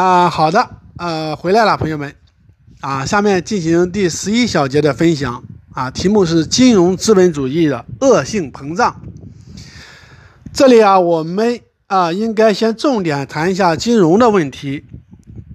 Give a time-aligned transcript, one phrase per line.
[0.00, 0.66] 啊，好的，
[0.96, 2.14] 呃，回来了，朋友们，
[2.80, 8.98] 啊，下面进行第十一小节的分享，啊，题目是金融资本主义的恶性膨胀。
[10.54, 14.86] 这里啊，我们啊，应该先重点谈一下金融的问题，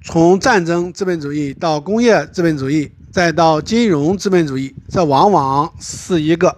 [0.04, 6.56] 从战争资本主义到工业资本主义，再到金融资本主义，这往往是一个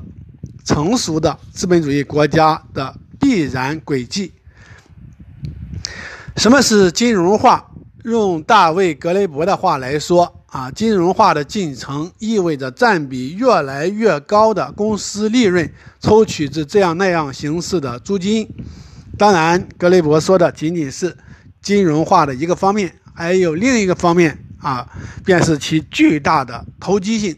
[0.65, 4.33] 成熟的资本主义国家的必然轨迹。
[6.35, 7.63] 什么是金融化？
[8.07, 18.47] 用大卫·格雷伯的话来说，啊，金融化的进程意味着占比越来越高的公司利润抽取至这样那样形式的租金。
[19.17, 21.17] 当然，格雷伯说的仅仅是
[21.61, 24.87] 金融化的一个方面，还有另一个方面啊，
[25.25, 27.35] 便是其巨大的投机性。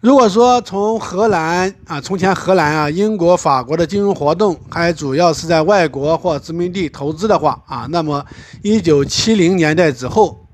[0.00, 8.24] 如果说从荷兰啊，从前荷兰啊、英国、法国的金融活动还主要是在外国或殖民地投资的话啊，那么
[8.62, 10.46] 一九七零年代之后，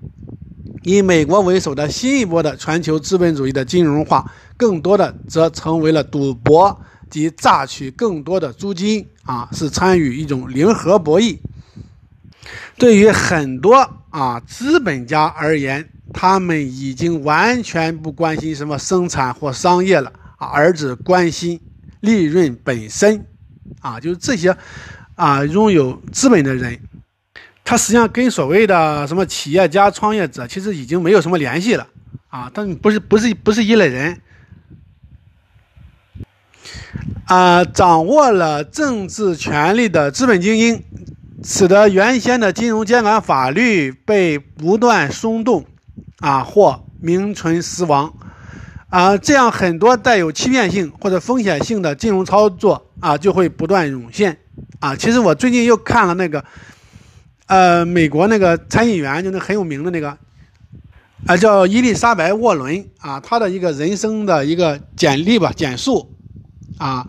[0.83, 6.77] 以美国为首的新一波的全球资本主义的金融化，更多的则成为了赌博
[7.09, 11.39] 及榨取更多的租金啊，是参与一种零和博弈。
[12.77, 21.61] 对于很多啊资本家而言，他们已经完全不关心什么生产或商业了啊，而只关心
[22.01, 23.27] 利润本身，
[23.81, 24.57] 啊，就是这些
[25.15, 26.81] 啊拥有资本的人，
[27.63, 31.87] 他实际上跟所谓的什么企业家、创业者其实已经没有什么联系了
[32.29, 34.19] 啊，他不是不是不是一类人，
[37.27, 40.83] 啊，掌握了政治权力的资本精英，
[41.45, 45.67] 使得原先的金融监管法律被不断松动。
[46.21, 48.13] 啊，或名存实亡，
[48.89, 54.39] 啊，这样很多带有欺骗性或者风险性的金融操作啊，就会不断涌现。
[54.81, 56.43] 啊，其实我最近又看了那个，
[57.47, 60.17] 呃，美国那个参议员，就那很有名的那个，
[61.27, 66.11] 啊，叫伊丽莎白·沃伦啊，他的一个人生的一个简历吧，简述，
[66.79, 67.07] 啊，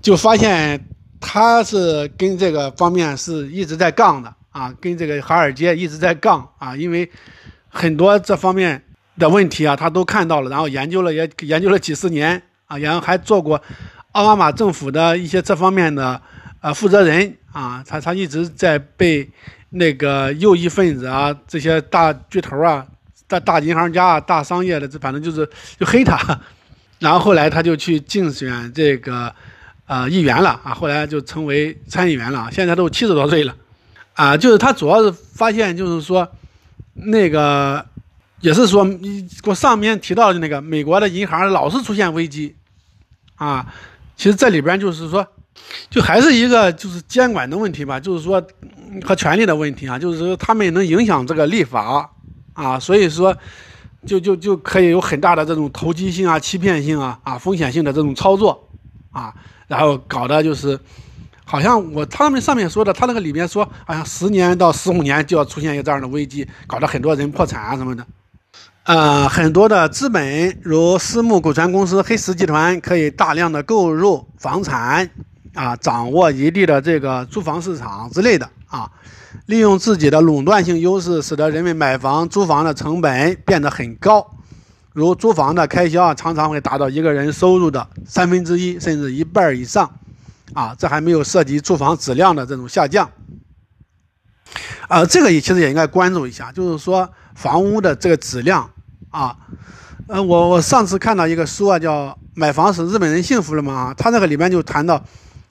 [0.00, 0.88] 就发现
[1.20, 7.10] 他是跟这个方面是一直在杠的啊，跟这个华尔街一直在杠啊，因为。
[7.76, 8.82] 很多这方面
[9.18, 13.62] 的问题啊，他都看到了，然后研究了也研究了几十年啊，然后还做过
[14.12, 16.20] 奥巴马政府的一些这方面的
[16.62, 19.28] 呃负责人啊，他他一直在被
[19.68, 22.86] 那个右翼分子啊这些大巨头啊、
[23.28, 25.46] 大大银行家啊、大商业的，这反正就是
[25.78, 26.18] 就黑他，
[26.98, 29.30] 然后后来他就去竞选这个
[29.86, 33.54] 呃议员了啊，后来就成为参议员了，现在都七十多岁了
[34.14, 36.26] 啊，就是他主要是发现就是说。
[36.98, 37.84] 那个
[38.40, 38.88] 也是说，
[39.44, 42.56] 我上面提到的那个美国的银行老是出现危机，
[43.36, 43.66] 啊，
[44.16, 45.26] 其实这里边就是说，
[45.90, 48.42] 就还是一个就是监管的问题吧，就是说
[49.04, 52.10] 和权力的问题啊，就是说他们能影响这个立法
[52.54, 53.36] 啊，所以说
[54.06, 58.68] 就就就可以有很大的这种投机性啊、欺骗性啊、啊风险性的这种操作
[59.10, 59.34] 啊，
[59.68, 60.80] 然后搞的就是。
[61.48, 68.04] 好像我他们上面说的，他那个里面说，好像十年到十五年就要出现一个这样的危机，搞得很多人破产啊什么的。
[68.82, 75.08] 呃，很多的资本，如私募股权公司、黑石集团，可以大量的购入房产，
[75.54, 78.90] 啊，掌握一地的这个租房市场之类的啊，
[79.46, 84.26] 利用自己的垄断性优势，使得人们买房、租房的成本变得很高。
[84.92, 89.88] 如租房的开销啊，常常会达到一个人收入的三分之一，甚至一半以上。
[90.54, 93.10] 啊，这还没有涉及住房质量的这种下降，
[94.88, 98.70] 啊，这个也其实也应该关注一下，就是说房屋的这个质量
[99.10, 99.36] 啊，
[100.06, 105.02] 呃，我我上次看到一个书啊，叫《买房使日本人幸福了吗》啊，他那个里面就谈到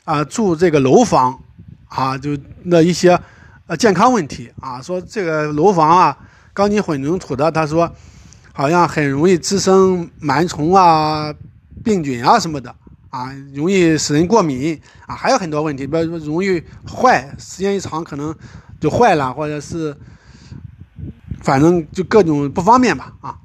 [0.06, 1.38] 啊，住这个楼房
[1.90, 3.20] 啊，就那一些
[3.68, 6.18] 呃健康问题啊，说这个楼房啊，
[6.54, 7.92] 钢筋混凝土的，他说
[8.54, 11.34] 好像很容易滋生螨虫啊、
[11.84, 12.74] 病菌啊什么的。
[13.16, 14.78] 啊，容易使人过敏
[15.08, 18.36] 啊，还有很多问题，比如说容易坏，时间一长可能
[18.78, 19.96] 就坏了，或者是
[21.41, 23.38] 反正就各种不方便吧啊。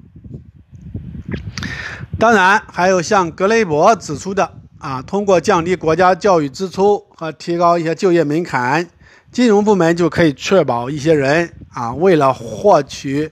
[2.19, 8.89] 当然，还有像格雷伯指出的啊，通过降低国家教育支出和提高一些就业门槛，
[9.31, 13.31] 金融部门就可以确保一些人啊，为了获取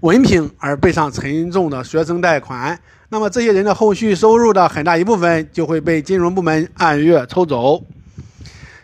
[0.00, 2.80] 文凭而背上沉重的学生贷款。
[3.12, 7.82] 那么这些人的后续收入的很大一部分就会被金融部门按月抽走。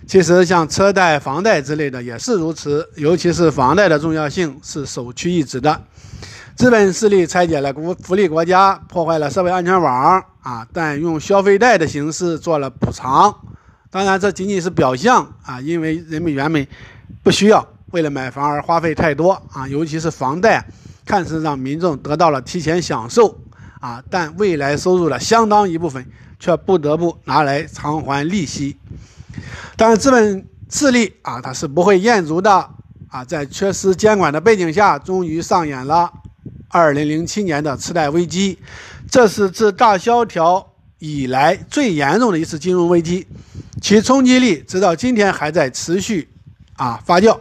[0.04, 5.80] 其实像车贷、房贷之类的也是如此，尤其是房贷的重要性是首屈一指的。
[6.56, 13.32] 资本势力拆解了国福利国家，破坏了社会安全网啊，但用消费贷的形式做了补偿。
[13.90, 16.66] 当然这仅仅是表象啊，因为人们原本
[17.22, 20.66] 不需要为了买房而花费太多啊，尤其是房贷，
[21.04, 23.38] 看似让民众得到了提前享受
[23.86, 26.04] 啊，但未来收入的相当一部分
[26.40, 28.76] 却不得不拿来偿还利息。
[29.76, 32.68] 但是资本势力啊，它是不会餍足的
[33.08, 36.12] 啊，在缺失监管的背景下，终于上演了
[36.72, 38.58] 2007年的次贷危机，
[39.08, 43.24] 这是自大萧条以来最严重的一次金融危机。
[43.80, 46.28] 其冲击力直到今天还在持续
[46.74, 47.38] 啊发酵。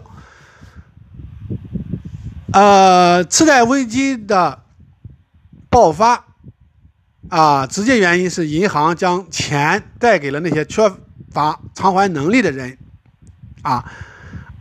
[2.54, 4.60] 呃，次贷危机的
[5.72, 6.24] 爆发
[7.30, 10.92] 啊，直接原因是银行将钱贷给了那些缺
[11.32, 12.78] 乏偿还能力的人
[13.62, 13.84] 啊，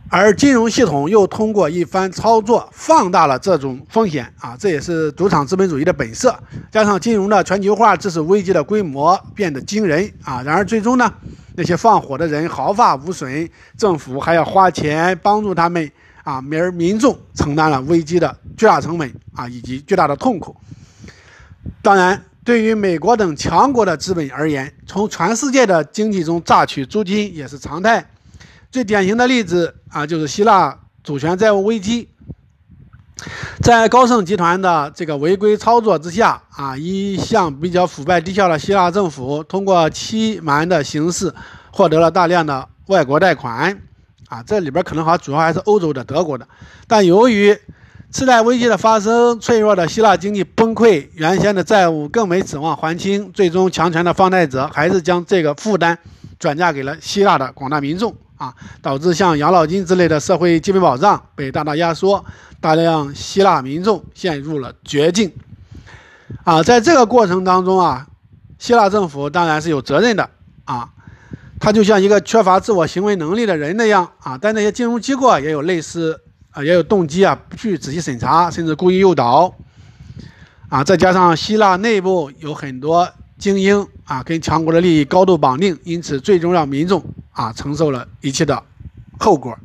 [0.09, 6.37] 而金融系统又通过一番操作放大了这种风险啊，这也是赌场资本主义的本色。
[6.71, 10.41] 加上金融的全球化，致使危机的规模变得惊人啊。
[10.41, 11.13] 然而最终呢？
[11.57, 15.89] 那些放火的人毫发无损，政府还要花钱帮助他们
[16.23, 20.53] 啊，而民众承担了危机的巨大成本啊，以及巨大的痛苦。
[21.81, 28.07] 当然，对于美国等强国的资本而言，从全世界的经济中榨取租金也是常态。
[28.71, 32.07] 最典型的例子啊，就是希腊主权债务危机。
[33.63, 41.33] 在高盛集团的这个违规操作之下，啊，一向比较腐败低效的希腊政府通过欺瞒的形式
[41.71, 43.81] 获得了大量的外国贷款，
[44.27, 46.47] 啊，这里边可能还主要还是欧洲的、德国的。
[46.85, 47.57] 但由于
[48.15, 55.99] 次贷危机的发生，脆弱的希腊经济崩溃，原先的债务更没指望还清，最终强权的放贷者还是将这个负担
[56.39, 58.15] 转嫁给了希腊的广大民众。
[58.37, 62.23] 啊，导致像养老金之类的社会基本保障被大大压缩，
[62.61, 65.33] 大量希腊民众陷入了绝境。
[66.45, 68.07] 啊，在这个过程当中啊，
[68.57, 70.29] 希腊政府当然是有责任的
[70.63, 70.87] 啊，
[71.59, 76.21] 他就像一个缺乏自我行为能力的人那样啊，但那些金融机构啊也有类似
[76.55, 79.53] 啊，也有动机啊，不去仔细审查，甚至故意诱导。
[80.69, 83.07] 啊，再加上希腊内部有很多。
[83.37, 87.03] 精英啊，跟强国的利益高度绑定，因此最终让民众
[87.33, 88.63] 啊承受了一切的
[89.19, 89.59] 后果。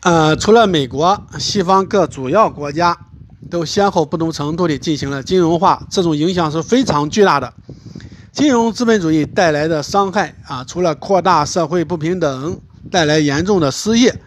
[0.00, 2.98] 呃，除了美国，西方各主要国家
[3.48, 7.54] 都先后不同程度地进行了金融化，这种影响是非常巨大的。
[8.32, 14.20] 金融资本主义带来的伤害啊，除了扩大社会不平等，带来严重的失业，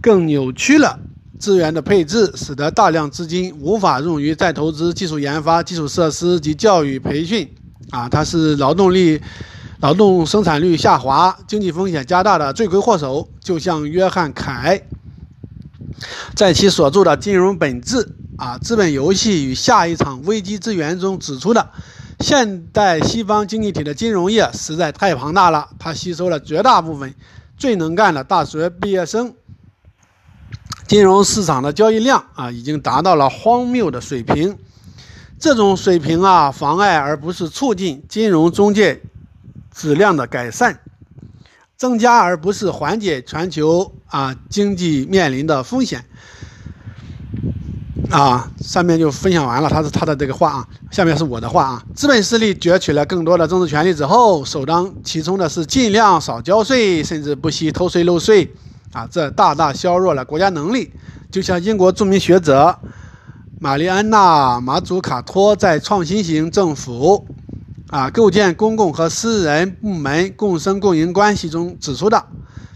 [0.00, 1.00] 更扭曲了
[1.38, 7.48] 资源的配置，使得大量资金无法用于再投资技术研发、基础设施及教育培训。
[7.90, 9.18] 啊，它是劳动力、
[9.80, 13.28] 劳动生产率下滑、经济风险加大的罪魁祸首。
[13.40, 14.82] 就像约翰·凯
[16.34, 18.06] 在其所著的《金融本质：
[18.36, 21.70] 啊资本游戏与下一场危机之源》中指出的，
[22.20, 27.14] 现代西方经济体的金融业实在太庞大了，它吸收了绝大部分
[27.56, 29.32] 最能干的大学毕业生，
[30.88, 34.56] 金融市场的交易量啊已经达到了荒谬的水平。
[35.38, 39.00] 这种水平啊，妨碍而不是促进金融中介
[39.72, 40.80] 质量的改善，
[41.76, 46.04] 增加而不是缓解全球啊经济面临的风险。
[48.10, 51.84] 啊，上面就分享完了，他是他的这个话啊，下面是我的话啊。
[51.94, 58.50] 资本势力攫取了更多的政治权利之后，首当其冲的是尽量少交税，甚至不惜偷税漏税。
[58.92, 60.92] 啊，这大大削弱了国家能力。
[61.30, 62.78] 就像英国著名学者。
[63.60, 67.26] 玛丽安娜·马祖卡托在《创新型政府：
[67.88, 72.24] 啊构建公共和私人部门共生共赢关系》中指出的，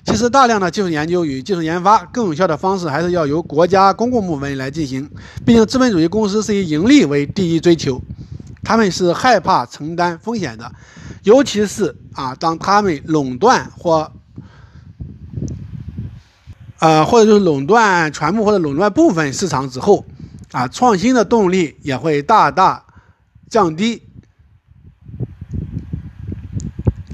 [0.05, 5.09] 其实大量的技术研究与技术研发更有效的方式还是要由国家公共部门来进行。
[5.47, 8.03] 毕竟资本主义公司是以盈利为第一追求，
[8.65, 10.69] 他们是害怕承担风险的，
[11.23, 14.11] 尤其是啊当他们垄断或
[16.89, 20.05] 啊或者就是垄断全部或者垄断部分市场之后。
[20.51, 22.85] 啊，创新的动力也会大大
[23.49, 24.03] 降低。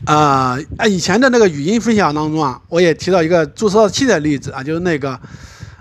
[0.05, 5.21] 啊啊，以前的那个语音分享当中啊，我也提到一个注射器的例子啊，就是那个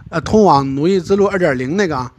[0.09, 2.11] 呃，通往奴役之路二点零那个啊，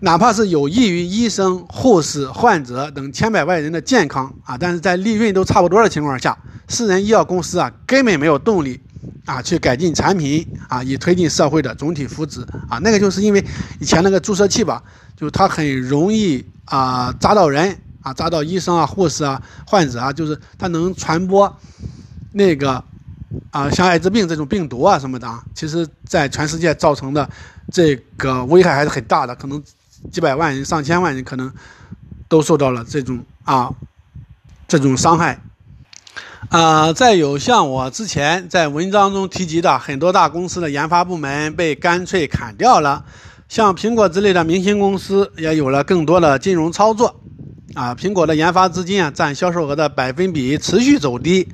[0.00, 6.38] 哪怕是有益于医生、护士、患者等千百万人的健康啊，但是在利润都差不多的情况下，
[6.68, 8.80] 私人医药公司啊，根本没有动力。
[9.24, 12.78] 啊，去改进产品啊，以推进社会的总体福祉啊。
[12.78, 13.44] 那个就是因为
[13.78, 14.82] 以前那个注射器吧，
[15.16, 21.54] 就是它很容易啊扎到人啊，扎到医生啊、护士啊、患者啊，就是它能传播
[22.32, 22.82] 那个
[23.50, 25.42] 啊像艾滋病这种病毒啊什么的啊。
[25.54, 27.28] 其实，在全世界造成的
[27.72, 29.62] 这个危害还是很大的，可能
[30.10, 31.52] 几百万人、上千万人可能
[32.28, 33.72] 都受到了这种啊
[34.66, 35.40] 这种伤害。
[36.50, 43.04] 啊，再有像我之前在文章中提及的，很多大公司的研发部门被干脆砍掉了，
[43.48, 47.14] 像苹果之类的明星公司也有了更多的金融操作。
[47.74, 51.46] 啊，苹果的研发资金啊占销售额的百分比持续走低，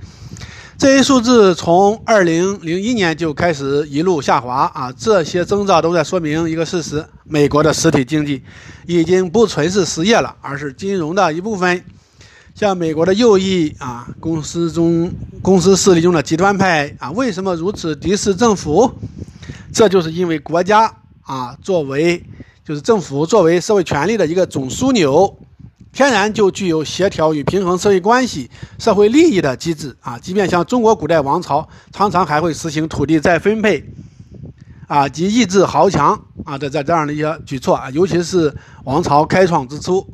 [0.79, 8.43] 这一数字从二零零一年就开始一路下滑啊，这些征兆都在说明一个事实：美国的实体经济
[8.87, 11.85] 已经不纯是实业了，而是金融的一部分。
[12.59, 18.91] 像美国的右翼啊公司中公司势力中的极端派啊，为什么如此敌视政府？
[19.75, 22.25] 这就是因为国家啊作为
[22.65, 25.37] 就是政府作为社会权力的一个总枢纽。
[25.93, 30.19] 天然就具有协调与平衡社会关系、社会利益的机制啊！
[30.19, 33.83] 即便像中国古代王朝，常常还会实行土地再分配，
[34.87, 40.07] 啊及抑制豪强啊的这这样的一些举措啊，尤其是王朝开创之初，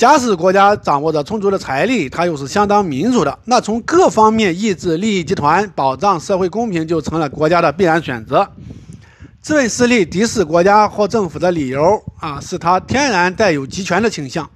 [0.00, 8.48] 假使国家掌握着充足的财力，它又是相当民主的，那从各方面抑制利益集团、保障社会公平，就成了国家的必然选择。
[9.42, 14.48] 资本势力敌视国家或政府的理由啊，是它天然带有集权的倾向。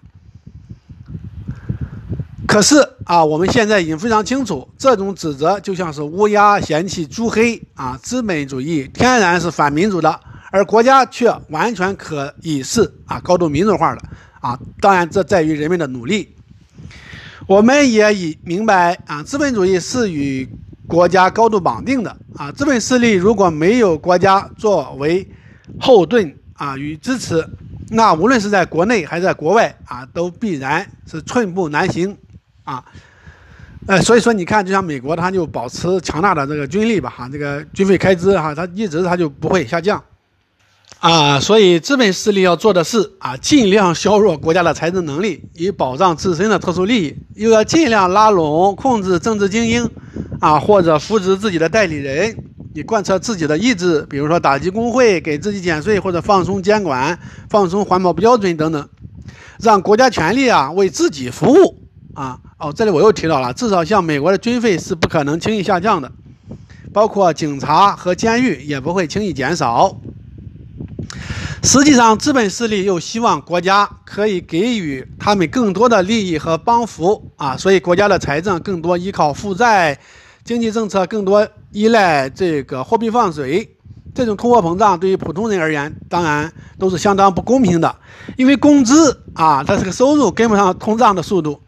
[2.49, 8.01] 可是啊，我们现在已经非常清楚，这种指责就像是乌鸦嫌弃猪黑啊。
[8.03, 10.19] 资本主义天然是反民主的，
[10.51, 14.03] 而国家却完全可以是啊高度民主化的
[14.45, 14.59] 啊。
[14.81, 16.29] 当然，这在于人们的努力。
[17.47, 20.49] 我们也已明白啊，资本主义是与
[20.87, 22.53] 国家高度绑定的啊。
[22.53, 25.27] 资本势力如果没有国家作为
[25.81, 27.47] 后盾啊与支持，
[27.91, 32.17] 那无论是在国内还是在国外啊，都必然是寸步难行。
[32.65, 32.83] 啊，
[33.87, 40.03] 呃，所以说你看，就像美国，它就保持强大的这个军力吧，哈，这个军费开支哈，它一直它就不会下降，
[41.01, 49.87] 啊，所以资本势力要做的是啊，尽量削弱国家的财政能力，以保障自身的特殊利益，又要尽量拉拢、控制政治精英，
[50.41, 52.35] 啊，或者扶植自己的代理人，
[52.73, 57.19] 以贯彻自己的意志，比如说打击工会、给自己减税或者放松监管、
[57.51, 58.89] 放松环保标准等等，
[59.61, 61.83] 让国家权力啊为自己服务。
[62.15, 66.11] 啊哦，这里我又提到了，至少像美国的军费是不可能轻易下降的，
[66.95, 69.95] 包括警察和监狱也不会轻易减少。
[71.63, 79.99] 实际上，资本势力又希望国家可以给予他们更多的利益和帮扶啊，所以国家的财政更多依靠负债，
[80.45, 83.77] 经济政策更多依赖这个货币放水。
[84.15, 87.97] 这种通货膨胀对于普通人而言，当然都是相当不公平的，
[88.37, 91.61] 因为工资啊，它这个收入跟不上通胀的速度。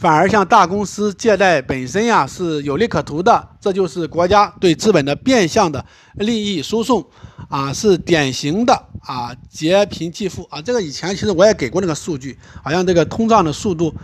[0.00, 7.04] 反而向大公司借贷本身呀是有利可图的，这就是国家对资本的变相的利益输送，
[7.50, 10.62] 啊，是典型的啊劫贫济富啊。
[10.62, 13.94] 这个以前其实我也给过那个数据，好像这个通胀的速度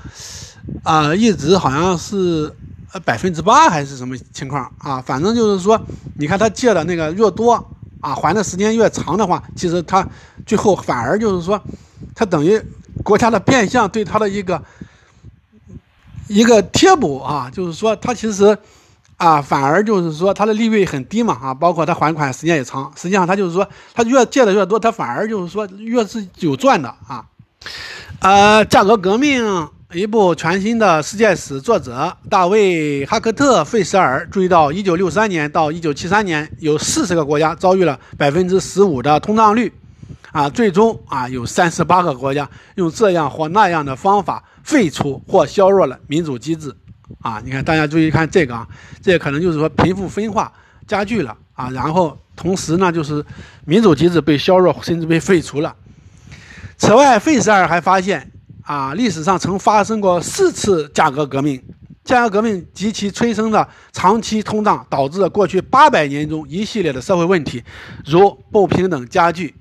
[0.82, 2.54] 啊一直好像是
[3.02, 5.00] 百分之八还是什么情况啊？
[5.00, 5.80] 反正就是说，
[6.18, 7.54] 你看他借的那个越多
[8.02, 10.06] 啊，还的时间越长的话，其实他
[10.44, 11.58] 最后反而就是说，
[12.14, 12.60] 他等于
[13.02, 14.62] 国家的变相对他的一个。
[16.28, 18.56] 一个贴补啊，就是说它其实
[19.16, 22.92] 啊，反而就是说它的利率很低嘛啊，包括它还款时间也长。
[22.96, 27.24] 实际上，它就是说，它越借的越多，它反而就是说越是有赚的啊。
[28.20, 39.72] 呃，价格革命一部全新的世界史，作者大卫哈克特费舍尔注意到，一九六三年到一九七三年，有四十个国家遭遇了百分之十五的通胀率
[40.36, 44.44] 啊，最终啊，有三十八个国家用这样或那样的方法。
[44.62, 46.74] 废除或削弱了民主机制，
[47.20, 48.66] 啊，你看，大家注意看这个啊，
[49.00, 50.52] 这可能就是说贫富分化
[50.88, 53.24] 加剧了啊，然后同时呢，就是
[53.64, 55.72] 民主机制被削弱甚至被废除了。
[56.76, 58.28] 此外，费舍尔还发现
[58.62, 61.62] 啊，历史上曾发生过四次价格革命，
[62.04, 67.62] 价格革命及其催生的长期通胀，导致了过去八百年中一系列的社会问题，
[68.04, 69.54] 如不平等加剧，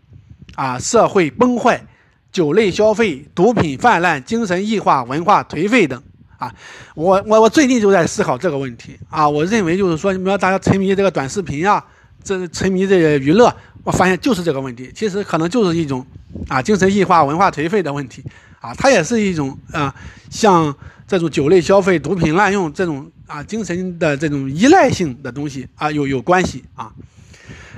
[0.56, 1.86] 啊，社会崩坏。
[2.32, 6.04] 酒类消费、毒品泛滥、精神异化、文化颓废等，
[6.38, 6.54] 啊，
[6.94, 9.30] 我我我最近就在思考这个问题啊。
[9.30, 11.82] 我认为就是说，你们大家沉迷这个短视频啊，
[12.22, 14.92] 这沉迷这个娱乐，我发现就是这个问题。
[14.94, 16.06] 其实可能就是一种
[16.50, 18.22] 啊精神异化、文化颓废的问题
[18.60, 19.96] 啊，它也是一种啊
[20.30, 20.76] 像
[21.08, 26.92] 这种酒类消费、毒品滥用这种啊精神的这种依赖性的东西啊有有关系啊。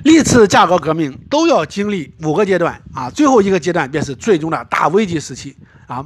[0.03, 5.55] 历次价格革命都要经历五个阶段啊，最后一个阶段便是最终的大危机时期
[5.87, 6.05] 啊。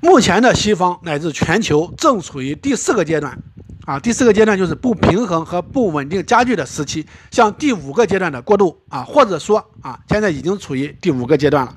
[0.00, 3.38] 目前的西方乃至全球正处于第四个阶段
[3.84, 11.74] 啊，第四个阶段就是不平衡和不稳定加剧的时期，向第五个阶段的过渡啊，或者说啊，现在已经处于第五个阶段了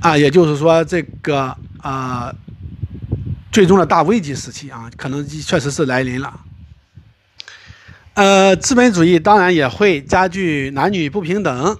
[0.00, 2.34] 啊，也就是说这个啊。
[3.52, 6.40] 最终的大危机时期啊，可能确实是来临了。
[8.16, 11.76] 呃，资本主义当然也会加剧男女不平等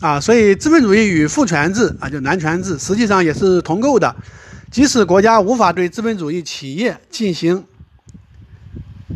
[0.00, 4.16] 啊，所以资本主义与父权制啊，就男权制，实际上也是同构的。
[4.70, 7.62] 即使国家无法对资本主义企业进行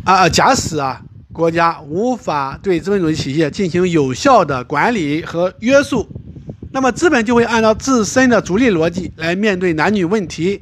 [0.03, 1.01] 啊，假使啊，
[1.33, 6.07] 国家无法对资本主义企业进行有效的管理和约束，
[6.71, 10.61] 那么资本就会按照自身的逐利逻辑来面对男女问题。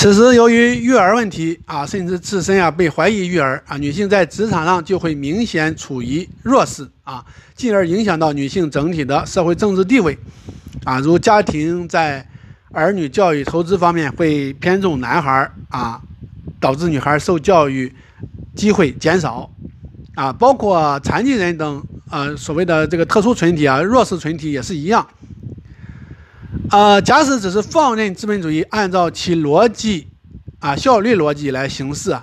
[0.00, 7.24] 此时，由于育儿问题啊，甚至自身啊被怀疑育儿啊，女性在职场上就会明显处于弱势啊，
[7.56, 10.16] 进而影响到女性整体的社会政治地位
[10.84, 11.00] 啊。
[11.00, 12.24] 如家庭在
[12.70, 16.00] 儿女教育投资方面会偏重男孩啊，
[16.60, 17.92] 导致女孩受教育
[18.54, 19.50] 机会减少
[20.14, 20.32] 啊。
[20.32, 25.04] 包括残疾人等呃所谓的这个特殊群体啊，弱势群体也是一样。
[26.70, 30.08] 呃，假使只是放任资本主义按照其逻辑，
[30.60, 32.16] 啊，效率逻辑来行事，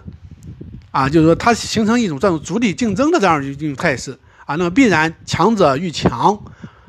[0.92, 6.40] 啊，就是说它形成一种这种逐利竞争的这样一种态势，啊，那么必然强者愈强，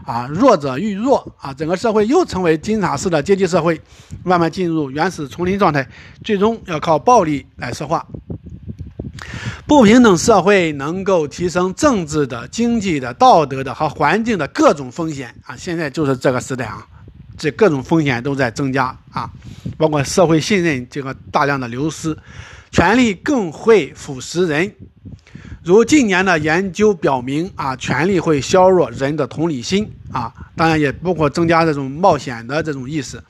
[0.04, 3.78] 啊，弱者愈弱，啊，整个社会又成为金字塔式的阶级社会，
[4.24, 5.86] 慢慢进入原始丛林状态，
[6.24, 8.06] 最终要靠暴力来说话。
[9.66, 16.86] 不平等社会能够提升政治的、经济的、道德的和环境的各种风险，啊，现在就是这个时代啊。
[17.36, 19.30] 这各种风险都在增加啊，
[19.76, 22.16] 包括社会信任这个大量的流失，
[22.70, 24.74] 权力更会腐蚀人。
[25.62, 33.22] 如近年的研究表明啊，权力会削弱人的同理心啊，当然也包括增加这种冒险的这种意识。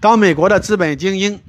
[0.00, 1.40] 当美国的资本精英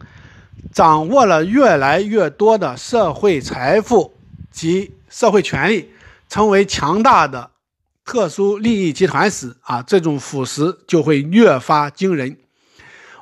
[0.74, 4.14] 掌握了越来越多的社会财富
[4.52, 5.90] 及社会权力，
[6.30, 7.51] 成为强大的。
[8.12, 12.36] 特殊利益集团时啊，这种腐蚀就会越发惊人。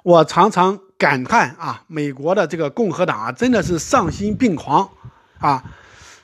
[0.01, 4.89] 我常常感叹啊，美国的这个共和党啊，真的是丧心病狂
[5.37, 5.63] 啊！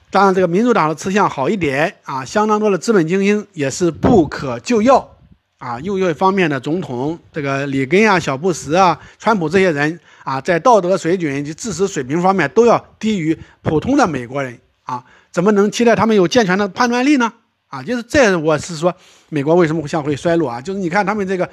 [0.10, 5.16] 当然，这个民主党的吃相好一点啊，相当多的资本精英也是不可救药
[5.60, 5.80] 啊。
[5.82, 17.32] 又一方面的总统，这个里根啊、小布什啊、川普这些人啊，在道德水准及知识水平方面都要低于普通的美国人啊，怎么能期待他们有健全的判断力呢？
[17.68, 18.94] 啊，就是这，我是说，
[19.30, 20.62] 美国为什么会向会衰落啊？
[20.62, 21.50] 就是你看他们这个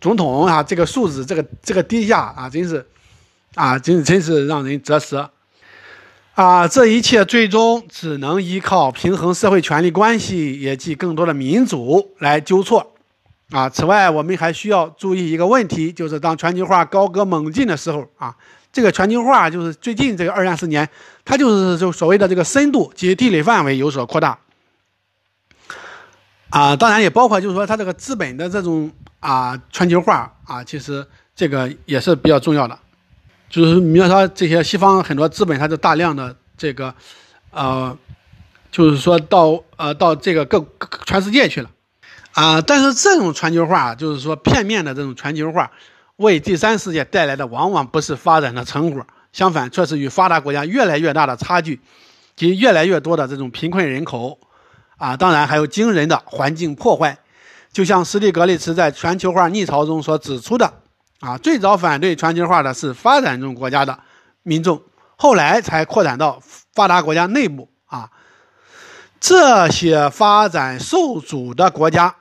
[0.00, 2.84] 总统啊，这个素质，这个这个低下啊，真是
[3.54, 5.30] 啊，真真是让人啧舌
[6.34, 6.66] 啊！
[6.66, 12.92] 这一切最终只能依靠平衡社会权力关系，也即更多的民主来纠错
[13.50, 13.68] 啊。
[13.68, 18.34] 此外，我们还需要注意一个问题，就是当全球化高歌猛进的时候啊，
[18.72, 20.86] 这个全球化就是最近这个二三十年，
[21.24, 24.36] 它就是就所谓的这个深度及地理范围有所扩大。
[26.54, 28.88] 啊，当然也包括，就是说它这个资本的这种
[29.18, 32.78] 啊全球化啊，其实这个也是比较重要的。
[33.50, 36.94] 就是比如说这些西方很多资本，它就大量的这个，
[37.50, 37.98] 呃，
[38.70, 40.64] 就是说到呃到这个各
[41.04, 41.68] 全世界去了
[42.34, 42.60] 啊。
[42.60, 45.72] 但是这种全球化，就是说片面的这种全球化，
[46.18, 51.80] 为第三世界带来的往往不是发展的成果，相反，却是与发达国家越来越大的差距
[52.36, 54.38] 及越来越多的这种贫困人口。
[54.96, 57.16] 啊，当然还有惊人的环境破坏，
[57.72, 60.72] 就像斯蒂格利茨在全球化逆潮中所指出的，
[61.20, 63.98] 啊，最早反对全球化的是发展中国家的
[64.42, 64.80] 民众，
[65.16, 66.40] 后来才扩展到
[66.72, 67.68] 发达国家内部。
[67.86, 68.10] 啊，
[69.20, 72.16] 这些发展受阻的国家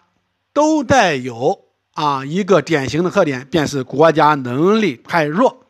[0.54, 1.58] 都带有
[1.94, 5.62] 啊一个典型的特点，便是国家能力太弱。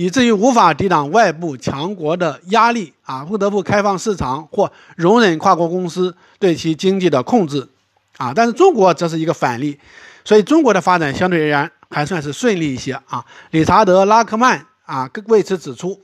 [0.00, 7.68] 以至于无法抵挡外部强国的压力啊，不得不开放市场或容忍跨国公司对其经济的控制
[8.16, 8.32] 啊。
[8.34, 9.78] 但是中国则是一个反例，
[10.24, 13.22] 所以中国的发展相对而言还算是顺利一些啊。
[13.50, 16.00] 理查德·拉克曼啊为此指出，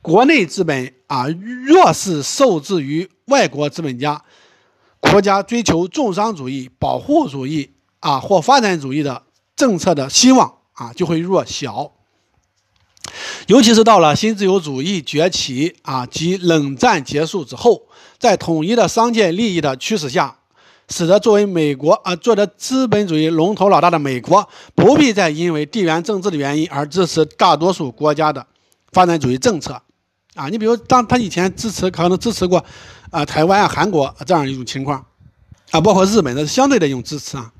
[0.00, 1.26] 国内资本啊
[1.64, 4.22] 若是受制于外国资本家，
[5.00, 9.24] 国家追求重商主义、保护主义啊或发展主义的
[9.56, 11.90] 政策的希望啊就会弱小。
[13.46, 17.82] 尤其是到了新自由主义崛起啊及冷战结束之后，
[18.18, 20.36] 在统一的商界利益的驱使下，
[20.88, 28.44] 使得作为美国啊做的资本主义龙头老大的美国，不必再因为地缘政治的原因而支持大多数国家的
[28.92, 29.80] 发展主义政策，
[30.34, 32.64] 啊，你比如当他以前支持可能支持过
[33.10, 35.04] 啊台湾啊韩国这样一种情况，
[35.70, 37.52] 啊，包括日本的相对的一种支持啊。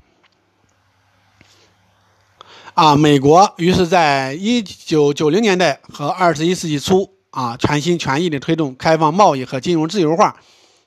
[2.77, 10.35] 啊，美国于是在一九九零年代和二十一世纪初啊，全心全意地推动开放贸易和金融自由化，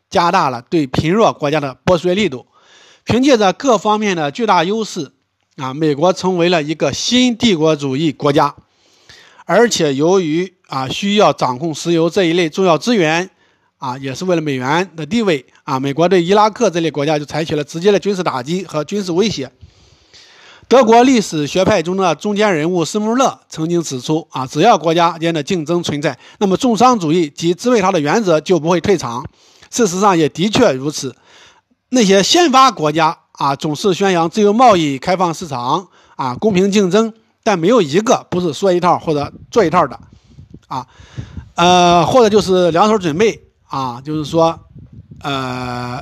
[0.09, 2.47] 加大了对贫弱国家的剥削力度。
[3.03, 5.11] 凭借着各方面的巨大优势，
[5.57, 8.55] 啊，美国成为了一个新帝国主义国家。
[9.45, 13.29] 而且由于啊需要掌控石油这一类重要资源，
[13.79, 19.51] 啊也是为了美元的地位啊，美国对伊拉克这类国家就采取了直接的军事打击和军事威胁。
[20.71, 29.27] 德国历史学派中的中间人物施穆勒曾经指出啊，只要国家间的竞争存在，那么重商主义及支配它的原则就不会退场。
[29.69, 31.13] 事实上也的确如此，
[31.89, 37.13] 那些先发国家啊总是宣扬自由贸易、开放市场啊、公平竞争。
[37.43, 39.99] 但没有一个不是说一套或者做一套的，
[40.69, 40.87] 啊，
[41.57, 44.57] 呃，或者就是两手准备啊，就是说，
[45.23, 46.01] 呃，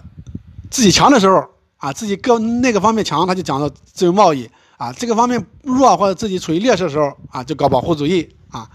[0.68, 1.42] 自己强的时候
[1.78, 8.68] 啊，自己各那个方面强，他就讲到自由贸易啊；这个方面弱或者自己处于劣势的时候啊，就搞保护主义啊。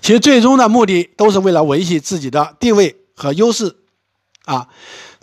[0.00, 3.76] 其实最终的目的都是为了维系自己的地位和优势
[4.44, 4.68] 啊。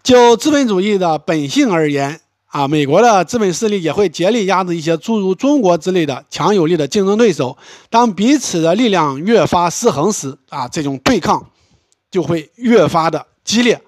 [0.02, 2.20] 就资本主义的本性而言。
[2.54, 7.58] 啊，美国的资本势力也会竭力压制一些诸如中国之类的强有力的竞争对手。
[7.90, 11.44] 当彼此的力量越发失衡时，啊，这种对抗
[12.12, 13.82] 就会越发的激烈。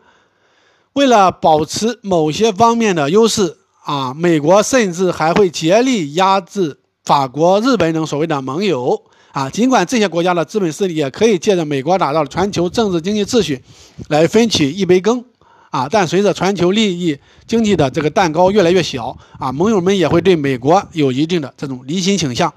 [0.96, 9.04] 为了保持某些方面的优势，啊，美国甚至还会竭力压制法国、日本等所谓的盟友。
[9.34, 13.62] 啊，尽管这些国家的资本势力也可以借着美国打造的全球政治经济秩序
[14.08, 15.22] 来分取一杯羹。
[15.70, 22.54] 啊，但随着全球利益经济的这个蛋糕越来越小，啊，盟友们也会对美国有一定的这种离心倾向。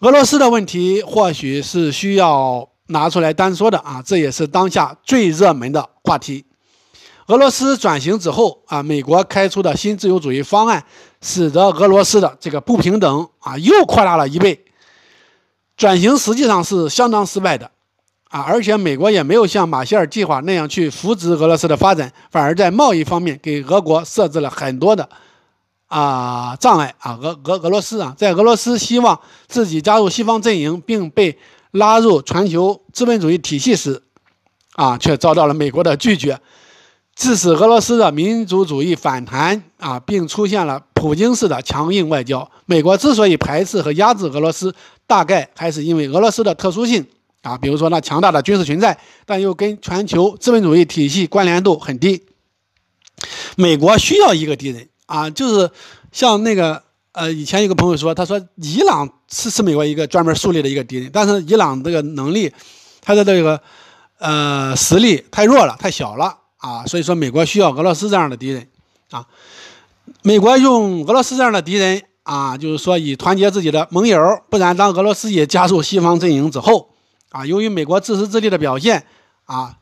[0.00, 6.44] 俄罗斯的问题或许是需要拿出来单说的啊，这也是当下最热门的话题。
[7.30, 10.84] 俄罗斯转型之后啊，美国开出的新自由主义方案，
[11.22, 14.64] 使得俄罗斯的这个不平等啊又扩大了一倍。
[15.76, 17.70] 转型实际上是相当失败的。
[18.30, 25.08] 啊，而且美国也没有像马歇尔计划那样去扶植俄罗斯的发展，反而在贸易方面给俄国设置了很多的
[25.86, 27.16] 啊障碍啊。
[27.22, 31.38] 俄俄俄罗斯啊，在俄罗斯希望自己加入西方阵营并被
[31.70, 34.02] 拉入全球资本主义体系时，
[34.74, 36.40] 啊，却遭到了美国的拒绝，
[37.20, 42.50] 致使俄罗斯的民族主义反弹啊，并出现了普京式的强硬外交。
[42.64, 44.74] 美国之所以排斥和压制俄罗斯，
[45.06, 47.06] 大概还是因为俄罗斯的特殊性。
[47.42, 52.24] 啊，比如说那强大的军事存在，但又跟全球资本主义体系关联度很低。
[53.56, 55.70] 美国需要一个敌人啊，就是
[56.12, 62.50] 像那个呃，以前有个朋友说，他说伊朗是是美国一个专门树立的一个敌人，但是伊朗这个能力，
[63.02, 63.60] 他的这个
[64.18, 68.66] 呃实力太弱了，太小了啊，所以说美国需要俄罗斯这样的敌人
[69.10, 69.26] 啊。
[70.22, 76.90] 美国用俄罗斯这样的敌人啊，就是说以团结自己的盟友，不然当俄罗斯也加入西方阵营之后。
[77.30, 79.06] 啊，由于美国自私自利的表现，
[79.44, 79.76] 啊，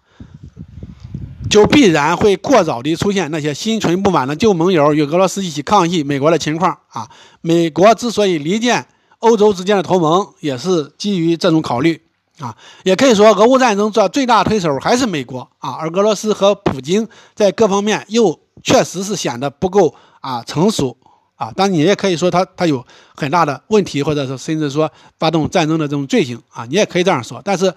[1.48, 6.78] 就必然会过早地出现那些心存不满的旧盟友与俄罗斯一起抗议美国的情况。
[6.88, 7.08] 啊，
[7.40, 8.86] 美国之所以离间
[9.20, 12.02] 欧洲之间的同盟，也是基于这种考虑。
[12.38, 15.40] 啊，也可以说，俄乌战争的最大推手还是美国。
[15.58, 20.96] 啊，而俄罗斯和普京在各方面又确实是显得不够啊成熟。
[21.34, 27.40] 啊，当然你也可以说他他有很大的问题，或者是甚至说发动战争的这种罪行啊，你也可以这样说。
[27.44, 27.72] 但是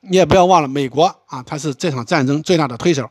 [0.00, 3.08] 你也不要忘了，美国啊，它是这场战争最大的推手。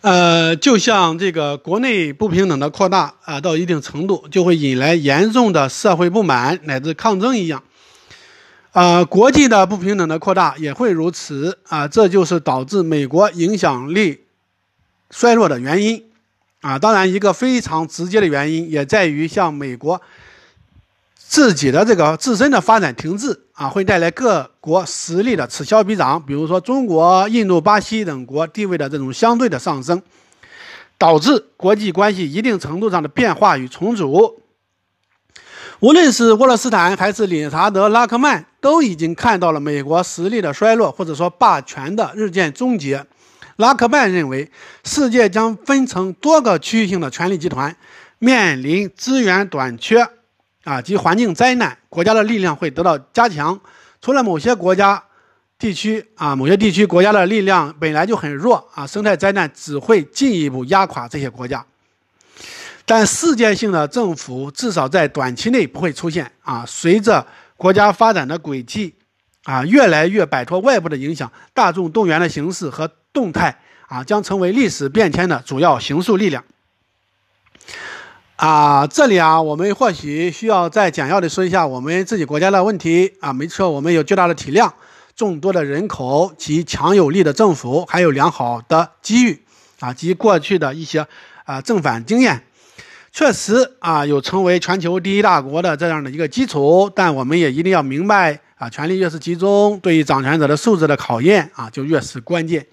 [0.00, 7.62] 呃，就像这个国内不平等的扩大啊，到一定程度就会引来严重的社会不满乃至抗争一样，
[8.74, 14.24] 啊，国际的不平等的扩大也会如此啊，这就是导致美国影响力
[15.10, 16.04] 衰落的原因。
[16.60, 20.02] 啊，当然，一个非常直接的原因也在于，像美国
[21.16, 26.20] 自己的这个自身的发展停滞啊，会带来各国实力的此消彼长。
[26.20, 30.02] 比如说，中国、印度、巴西等国地位的这种相对的上升，
[30.98, 34.40] 导致国际关系一定程度上的变化与重组。
[35.78, 43.04] 无论是沃勒斯坦还是理查德·拉克曼，都已经看到了美国实力的衰落，或者说霸权的日渐终结。
[43.56, 44.50] 拉克曼认为，
[44.84, 47.76] 世界将分成多个区域性的权力集团，
[48.18, 50.08] 面临资源短缺
[50.64, 53.60] 啊及环境灾难，国家的力量会得到加强。
[54.00, 55.04] 除了某些国家、
[55.58, 61.62] 地区啊，某些地区国家的力量本来就很弱啊，生态灾难只会进一步压垮这些国家。
[62.86, 66.64] 但世界性的政府至少在短期内不会出现啊。
[66.66, 68.94] 随着国家发展的轨迹
[69.44, 72.90] 啊越来越摆脱外部的影响，大众动员的形式和。
[73.14, 76.42] 动态啊，将成为历史变迁的主要形塑力量。
[78.34, 83.32] 啊，这里啊，我们或许需要再简要的说一下我们自己国家的问题啊。
[83.32, 84.74] 没错，我们有巨大的体量、
[85.14, 89.44] 众多的人口及强有力的政府，还有良好的机遇
[89.78, 91.06] 啊及过去的一些
[91.44, 92.48] 啊正反经验。
[93.14, 102.66] 确实啊，有成为全球第一大国的这样的一个基础，但我们也一定要明白啊，权力越是集中，对于掌权者的素质的考验啊，就越是关键。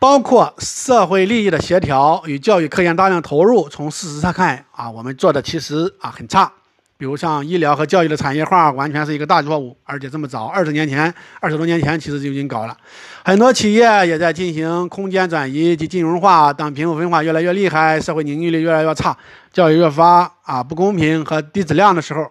[0.00, 6.52] 包括社会利益的协调与教育科研大量投入，从事实上看啊，我们做的其实啊很差。
[6.98, 12.74] 比如像医疗和教育的产业化，完全是一个大错误，而且这么早，二十年前、二十多年前其实就已经搞了。
[13.22, 16.50] 很多企业也在进行空间转移及金融化。
[16.50, 19.14] 当贫富分化越来越厉害，社会凝聚力越来越差，
[19.52, 22.30] 教育越发啊不公平和低质量的时候，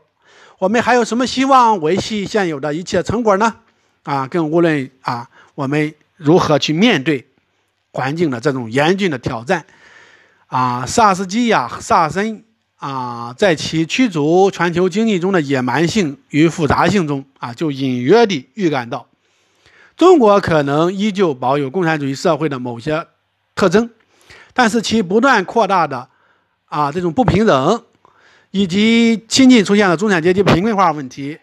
[0.58, 3.54] 我们还有什么希望维系现有的一切成果呢？
[4.01, 7.28] 啊，更无论啊我们如何去面对
[7.91, 9.63] 环境的这种严峻的挑战。
[10.47, 12.45] 啊，萨斯基亚、萨森。
[12.86, 19.08] 啊，在其驱逐全球经济中的野蛮性与复杂性中，啊，就隐约地预感到，
[19.98, 23.08] 中国可能依旧保有共产主义社会的某些
[23.56, 23.89] 特征，
[24.54, 26.08] 但是其不断扩大的
[26.65, 27.84] 啊这种不平等，
[28.52, 31.39] 以及亲近出现了中产阶级贫困化问题，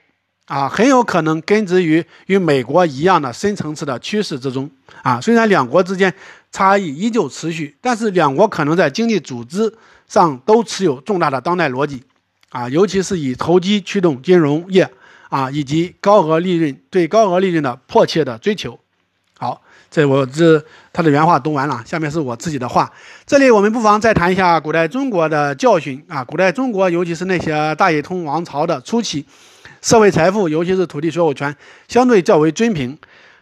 [0.47, 4.71] 啊，很有可能根植于与美国一样的深层次的趋势之中。
[5.03, 6.15] 啊，虽然两国之间
[6.53, 9.77] 差异依旧持续，但是两国可能在经济组织。
[10.13, 12.03] 上都持有重大的当代逻辑，
[12.51, 14.87] 啊，尤其是以投机驱动金融业，
[15.31, 18.79] 啊，以及高额利润对高额利润的迫切的追求。
[19.39, 22.93] 好，这我这他的原话读完了，下面是我自己的话。
[23.25, 29.25] 这里我们不妨再谈一下古代中国的教训啊，古代中国尤其是那些大一统王朝的初期，
[29.81, 31.57] 社会财富尤其是土地所有权
[31.89, 32.99] 相对较为均平，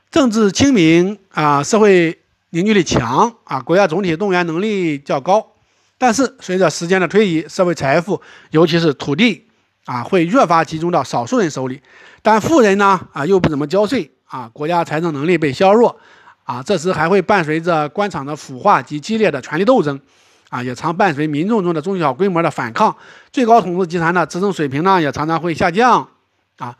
[0.09, 2.16] 政治清明啊，社会
[2.50, 5.48] 凝聚力强啊，国家总体动员能力较高。
[6.00, 8.18] 但是随着时间的推移，社会财富，
[8.52, 9.44] 尤其是土地，
[9.84, 11.78] 啊，会越发集中到少数人手里。
[12.22, 15.94] 但富人呢，啊，又不怎么交税，啊，国家财政能力被削弱，
[16.44, 20.00] 啊，这时还会伴随着官场的腐化及激烈的权力斗争，
[20.48, 22.96] 啊，也常伴随民众中的中小规模的反抗。
[23.30, 26.08] 最高统治集团的执政水平呢，也常常会下降，
[26.56, 26.74] 啊，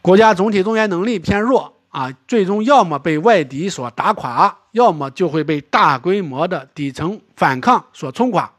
[0.00, 1.76] 国家总体动员能力偏弱。
[1.90, 8.50] 啊，最终要么被外敌所打垮，要么就会被大规模的底层反抗所冲垮。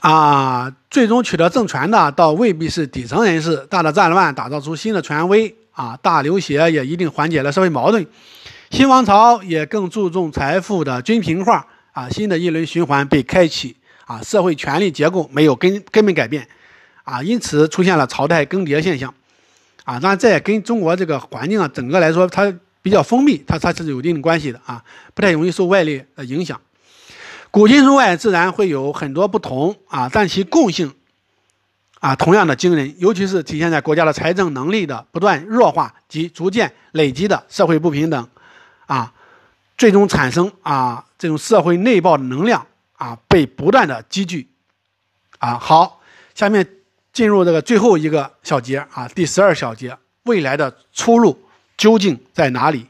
[0.00, 8.04] 啊，最终取得政权的倒未必是底层人士，大的战乱打造出新的权威，啊，大流血也一定缓解了社会矛盾。
[8.70, 16.48] 新王朝也更注重财富的均平化，啊，新的一轮循环被开启，啊，社会权力结构没有根根本改变，
[17.04, 19.14] 啊，因此出现了朝代更迭现象。
[19.84, 26.60] 啊，当然这也跟中国这个环境啊，整个来说它比较封闭，它它是有一定的关系的啊，不太容易受外力的影响。
[27.50, 30.94] 古今中外自然会有很多不同啊，但其共性
[31.98, 38.28] 啊同样的惊人，尤其是体现在国家的财政能力的不断弱化及逐渐累积的社会不平等
[38.86, 39.12] 啊，
[39.76, 42.64] 最终产生啊这种社会内爆的能量
[42.94, 44.48] 啊被不断的积聚
[45.38, 45.58] 啊。
[45.58, 46.00] 好，
[46.34, 46.64] 下面。
[47.12, 51.38] 进入这个最后一个小节啊，第十二小节，未来的出路
[51.76, 52.86] 究竟在哪里？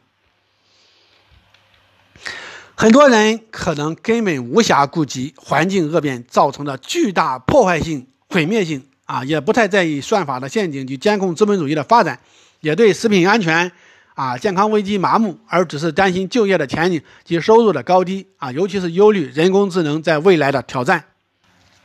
[2.74, 12.18] 很多人可能根本无暇顾及环境恶变造成的巨大破坏性、毁灭性啊，也不太在意算法的陷阱及监控资本主义的发展，
[12.60, 13.70] 也对食品安全
[14.14, 21.04] 啊、健康危机麻木，而只是担心就业的前景及收入的高低啊，尤其是忧虑人工智能在未来的挑战。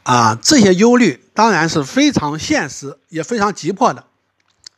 [0.07, 4.05] 啊，这些忧虑当然是非常现实，也非常急迫的，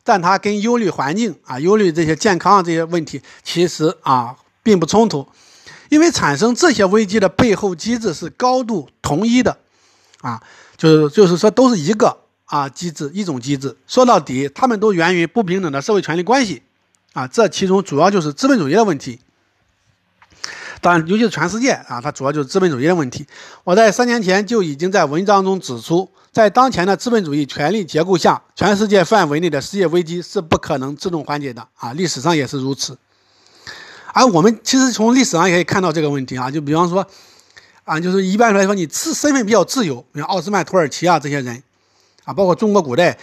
[0.02, 5.28] 但它跟忧虑环境啊、忧虑这些健康这些问题，其实啊并不冲突，
[5.88, 9.56] 因为产生这些危机的背后机制是高度统一的，
[10.20, 10.42] 啊，
[10.76, 13.76] 就是就是说都是一个啊机制，一种机制。
[13.86, 16.60] 说到底，他们都源于不平等的社会权利关系，
[17.12, 19.20] 啊，这其中主要就是资本主义的问题。
[20.80, 23.26] 当然，尤其是全世界啊，它主要就是资本主义的问题。
[23.64, 32.96] 我在三年前就已经在文章中指出，在当前的资本主义权力结构下，全世界范围内的失业危机是不可能自动缓解的啊，历史上也是如此。
[34.14, 37.06] 而我们其实从历史上也可以看到这个问题啊，就比方说，
[37.84, 41.62] 啊，就是一般来说，你自身份比较自由，像奥斯曼土耳其啊这些人，
[42.24, 43.18] 啊，包括中国古代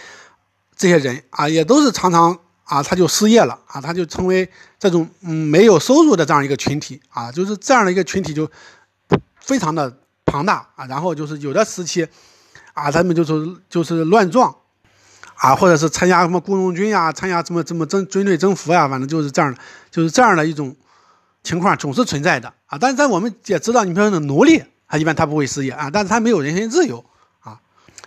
[0.76, 2.38] 这些人啊，也都是常常。
[2.68, 8.48] 啊，他就失业了啊，他就成为这种嗯没有收入的这样一个群体啊，就是这样的一个群体就
[9.40, 9.90] 非常的
[10.26, 10.84] 庞大啊。
[10.86, 12.06] 然后就是有的时期
[12.74, 14.54] 啊，他们就是就是乱撞
[15.36, 19.58] 啊，或者是参加什么雇佣军呀，参加什么什么征军队征服呀，反正就是这样的，
[19.90, 20.76] 就是这样的一种
[21.42, 22.76] 情况总是存在的啊。
[22.78, 27.02] 但是在我们也知道，你比如说奴隶，他一般他不会失业啊，但是他没有人身自由
[27.40, 27.58] 啊。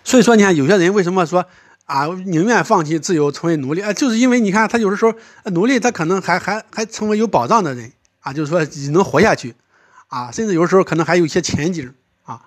[0.04, 1.44] 所以说，你看有些人为什么说？
[1.92, 5.12] 啊，宁愿放弃自由，成为奴隶啊，就是因为你看他有的时候
[5.52, 9.54] 奴隶，他可能还还还成为有保障的人啊，就是说你能活下去，
[10.08, 11.92] 啊，甚至有的时候可能还有一些前景
[12.24, 12.40] 啊。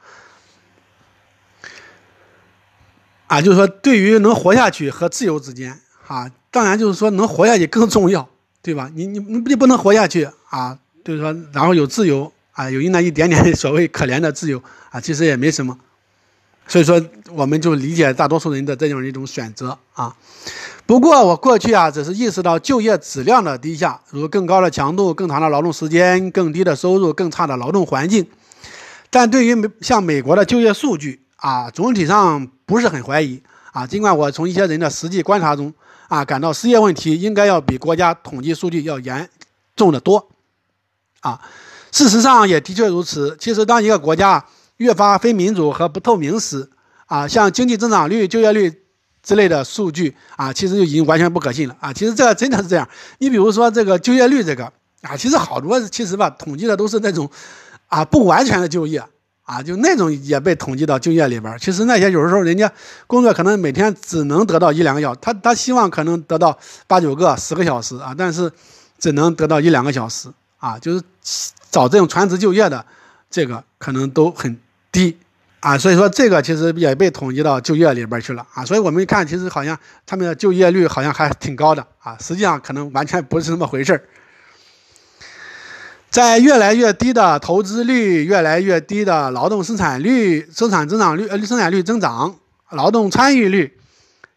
[3.28, 8.28] 啊，就是说对于能活下去和自由之间啊，当然就是说能活下去更重要，
[8.64, 8.90] 对吧？
[8.96, 15.78] 你你你不能活下去啊，就是说然后有自由啊，有那一点点所谓可怜的自由啊，其实也没什么。
[16.68, 17.00] 所以说，
[17.32, 20.16] 我们就理解大多数人的这样一种选择啊。
[20.86, 28.26] 不过我过去啊，只是意识到就业质量的低下，如更高的强度、更长的劳动时间、更低的收入、更差的劳动环境。
[29.10, 33.88] 但对于美像美国的就业数据啊，总体上不是很怀疑啊。
[33.88, 35.74] 尽管我从一些人的实际观察中
[36.08, 39.30] 啊，感到失业问题应该要比国家统计数据要严
[39.76, 40.28] 重的多
[41.22, 41.40] 啊。
[41.92, 43.38] 事实上也的确如此。
[43.40, 44.46] 其实当一个国家，
[44.78, 46.70] 越发非民主和不透明时，
[47.06, 48.82] 啊，像经济增长率、就业率
[49.24, 51.94] 之类的数据啊，其实就已经完全不可信了啊。
[51.94, 52.88] 其实这个真的是这样。
[53.20, 54.66] 你比如说这个就业率，这个
[55.02, 57.30] 啊，其实好多其实吧，统计的都是那种
[57.88, 59.02] 啊不完全的就业
[59.44, 61.58] 啊，就那种也被统计到就业里边。
[61.58, 62.72] 其实那些有的时候人家
[63.08, 68.52] 工作可能每天只能得到一两个小时，他他希望可能得到八九个、十个小时啊，但是
[69.00, 71.02] 只能得到一两个小时啊，就是
[71.72, 72.86] 找这种全职就业的，
[73.32, 74.60] 这个可能都很。
[74.96, 75.18] 低
[75.60, 84.02] 啊，所以说这个其实也被统计到就业里边去了啊，所以我们一看，其实好像他们的就业率好像还挺高的啊，实际上可能完全不是那么回事儿。
[86.10, 92.34] 在越来越低的投资率、越来越低的劳动生产率、生产增长率、呃生产率增长、
[92.70, 93.78] 劳动参与率、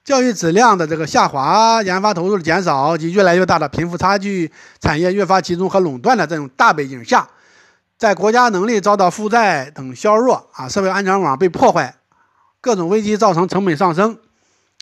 [0.04, 7.28] 教育质量的这个下滑、研发投入的减少及越来越大的贫富差距、产业越发集中和垄断的这种大背景下。
[7.98, 11.96] 在国家能力遭到负债等削弱啊，社会安全网被破坏，
[12.60, 14.16] 各种危机造成成本上升，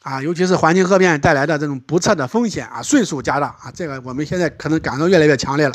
[0.02, 5.74] 啊，尤其是环境恶变带来的这种不测的风险啊，迅速加大啊，这个我们现在可能感受越来越强烈了，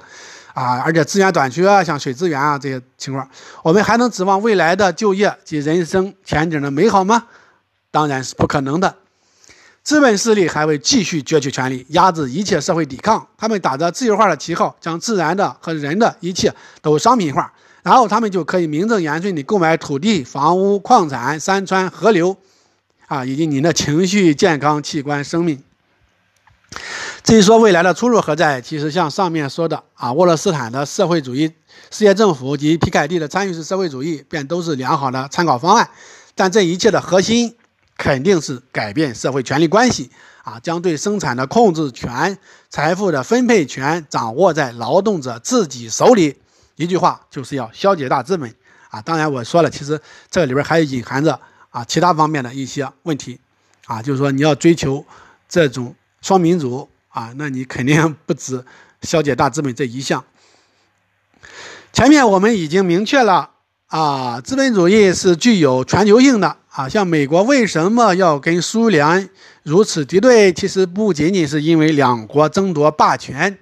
[0.54, 3.27] 啊，而且资源短缺啊，像水资源啊这些情况，
[3.63, 7.23] 我们还能指望未来的就业及人生前景的美好吗？
[7.89, 8.97] 当然是不可能的。
[9.84, 13.28] 资本势力还会继续攫取权力，压制一切社会抵抗。
[13.36, 22.38] 他们打着自由化的旗号，将自然的和人的一切都商品化，然后他们就可以名正言顺地购买土地、房屋、矿产、山川、河流，
[23.08, 25.62] 啊，以及您的情绪、健康、器官、生命。
[27.24, 31.52] 至于说未来的出路何在，其实像上面说的啊，沃勒斯坦的社会主义
[31.89, 35.89] 世界政府及皮凯蒂的参与式社会主义，便都是良好的参考方案。
[36.36, 37.56] 但这一切的核心。
[38.02, 40.10] 肯定是改变社会权力关系
[40.44, 42.36] 啊，将对生产的控制权、
[42.68, 46.36] 财富的分配权掌握在劳动者自己手里。
[46.78, 48.52] 一句话就是要消解大资本
[48.90, 49.00] 啊！
[49.04, 53.40] 当然我说了，其实这里边还隐含着啊其他方面的一些问题
[53.86, 55.06] 啊，就是说你要追求
[55.48, 58.66] 这种双民主啊，那你肯定不止
[59.04, 60.26] 消解大资本这一项。
[61.94, 63.52] 前面我们已经明确了
[63.91, 66.56] 啊，资本主义是具有全球性的。
[66.69, 69.30] 啊，像美国为什么要跟苏联
[69.63, 70.54] 如此敌对？
[70.54, 73.58] 其实不仅仅是因为两国争夺霸权，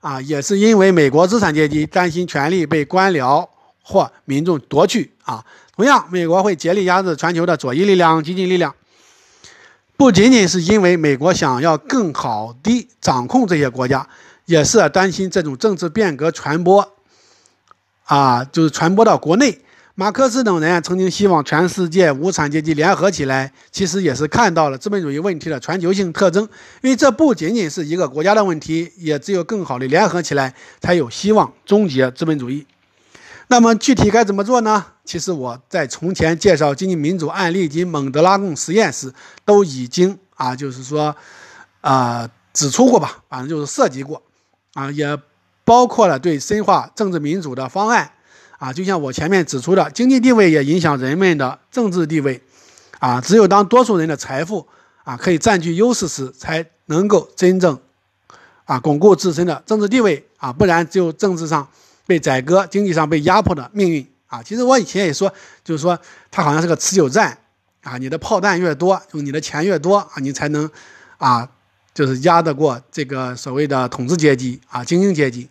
[0.00, 3.48] 啊，也是因为美国资产阶级担心权力被官僚
[3.82, 5.10] 或民众夺去。
[5.24, 5.44] 啊，
[5.74, 8.72] 同样，美国会竭力压制全球的左翼力量、激进力量，
[9.96, 14.06] 不仅仅是因为美国想要更好地掌控这些国家，
[14.46, 16.88] 也是担心这种政治变革传播，
[18.08, 19.60] 啊，就是传播到国内。
[19.94, 26.48] 马克思等人啊曾经希望全世界无产阶级联合起来，其实也是看到了资本主义问题的全球性特征，
[26.82, 32.64] 因为这不仅仅是一个国家的问题，也只有更好的联合起来，才有希望终结资本主义。
[33.48, 34.86] 那么具体该怎么做呢？
[35.04, 39.12] 其实我在从前介绍经济民主案例及蒙德拉贡实验时，
[39.44, 41.16] 都已经啊，就是说，
[41.80, 44.22] 啊指出过吧，反正就是涉及过，
[44.74, 45.18] 啊，也
[45.68, 48.10] 包括了对深化政治民主的方案。
[48.56, 52.42] 啊，就像我前面指出的，经济地位也影响人们的政治地位，
[52.98, 54.66] 啊，只有当多数人的财富
[55.04, 57.78] 啊可以占据优势时，才能够真正
[58.64, 61.68] 啊巩固自身的政治地位啊，不然只有政治上
[62.04, 64.42] 被宰割，经济上被压迫的命运啊。
[64.42, 65.96] 其实我以前也说，就是说
[66.28, 67.38] 它好像是个持久战
[67.84, 70.68] 啊，你的炮弹越多，就你的钱越多啊，你才能
[71.18, 71.48] 啊，
[71.94, 75.48] 就是压得过这个所谓的统治阶级啊精英阶级。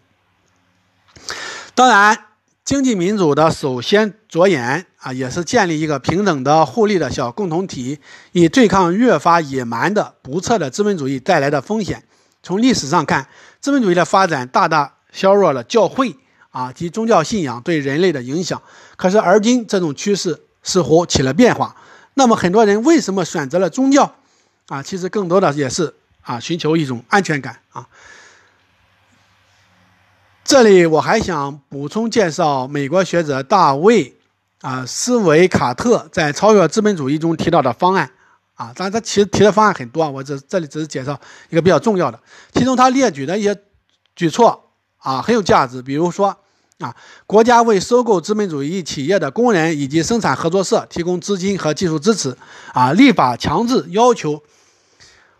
[1.78, 2.18] 当然。
[2.66, 7.98] 经济民主的首先着眼啊，也是建立一个平等的互利的小共同体，
[8.34, 12.04] 以对抗越发野蛮的不测的资本主义带来的风险。
[12.44, 13.30] 从历史上看，
[13.62, 16.14] 资本主义的发展大大削弱了教会
[16.50, 18.62] 啊及宗教信仰对人类的影响。
[18.98, 21.74] 可是而今这种趋势似乎起了变化。
[22.16, 24.14] 那么很多人为什么选择了宗教
[24.68, 24.84] 啊？
[24.84, 27.88] 其实更多的也是啊寻求一种安全感啊。
[30.48, 34.16] 这里我还想补充介绍美国学者大卫
[34.62, 38.10] 啊斯维卡特在《超越资本主义》中提到的方案
[38.54, 38.72] 啊。
[38.74, 41.20] 当然，他其实提的方案很多，我这这里只是介绍
[41.50, 42.18] 一个比较重要的。
[42.54, 43.54] 其中他列举的一些
[44.16, 46.34] 举措啊很有价值，比如说
[46.80, 46.96] 啊，
[47.26, 52.34] 国家为收购资本主义企业的工人以及生产合作社提供资金和技术支持
[52.72, 54.42] 啊，立法强制要求。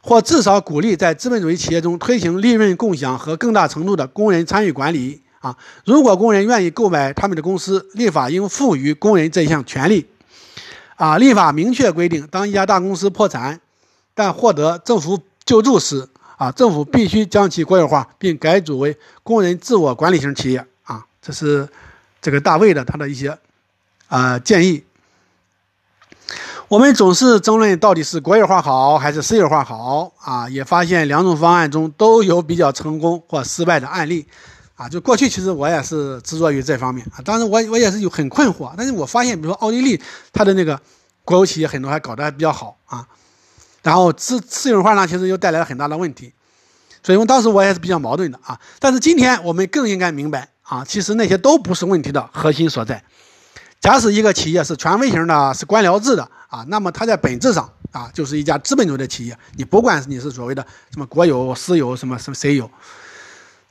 [0.08, 5.58] 或至少鼓励在资本主义企业中推行利润共享和更大程度的工人参与管理啊！
[5.84, 10.08] 如果工人愿意购买他们的公司，立法应赋予工人这项权利。
[10.96, 13.60] 啊，立法明确规定，当一家大公司破产
[14.14, 20.66] 但获得政府救助时，啊，政府必须将其国有化，并改组为工人自我管理型企业。
[20.84, 21.68] 啊，这是
[22.22, 23.38] 这个大卫的他的一些
[24.08, 24.82] 啊建议。
[26.70, 34.26] 我们总是争论到底是国有化好还是私有化好啊，也发现两种方案中都有比较成功或失败的案例，
[34.76, 39.98] 啊，就过去其实我也是执着于这方面啊，当然我我也是有很困惑，但是我发现比如说奥地利
[40.34, 40.78] 它的那个
[41.24, 43.08] 国有企业很多还搞得还比较好啊，
[43.82, 46.34] 然后私私有化呢其实又带来了很大的问题，
[47.02, 53.02] 所以我当时我也是比较矛盾的啊，但是今天我们更应该明白啊，其实那些都不是问题的核心所在。
[53.80, 59.38] 假使一个企业是权威型的，是官僚制的啊，那么它在本质上啊，就是一家资本主义的企业。
[59.56, 62.70] 你不管你是所谓的什么国有、私有、什么什么谁有。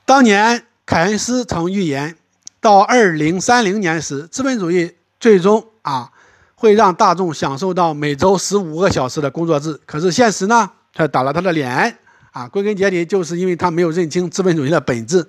[0.05, 2.15] 当年凯恩斯曾预言，
[2.61, 6.09] 到二零三零年时，资本主义最终啊
[6.55, 9.79] 会让大众享受到每周十五个小时的工作制。
[9.85, 11.97] 可是现实呢，他打了他的脸
[12.31, 15.27] 啊，归根结底就是因为他没有认清资本主义的本质。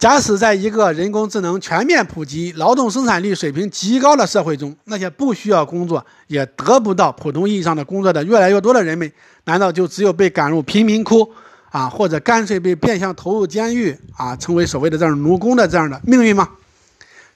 [0.00, 9.12] 假使在一个人工智能全面普及、劳动生产率水平极高的社会中，那些不需要工作也得不到普通意义上的工作的越来越多的人们，
[9.44, 11.30] 难道就只有被赶入贫民窟
[11.68, 16.48] 啊，或者干脆被变相投入监狱啊，成为所谓的这样奴工的这样的命运吗？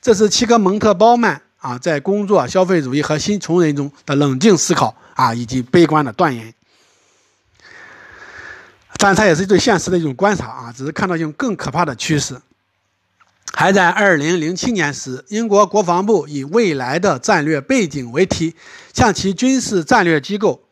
[0.01, 6.55] 这是齐格蒙特·鲍曼啊在《工作、消费主义和新穷人》中的冷静思考啊，以及悲观的断言。
[8.97, 12.35] 但他也是对现实的一种观察啊，只是看到一种更可怕的趋势。
[13.57, 18.57] 还在2007年时，英国国防部以“未来的战略背景”为题，
[18.93, 20.65] 向其军事战略机构